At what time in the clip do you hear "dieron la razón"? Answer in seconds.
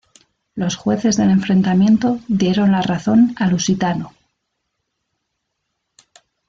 2.27-3.35